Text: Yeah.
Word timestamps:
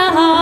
Yeah. 0.00 0.39